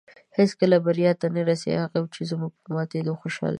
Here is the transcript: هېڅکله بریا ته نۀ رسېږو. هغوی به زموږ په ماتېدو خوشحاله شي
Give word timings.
هېڅکله 0.37 0.77
بریا 0.85 1.11
ته 1.19 1.27
نۀ 1.35 1.41
رسېږو. 1.49 1.81
هغوی 1.83 2.07
به 2.13 2.23
زموږ 2.31 2.51
په 2.61 2.67
ماتېدو 2.75 3.19
خوشحاله 3.21 3.49
شي 3.49 3.49